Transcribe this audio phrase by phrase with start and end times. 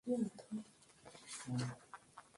[0.03, 1.65] Kazi ni kazi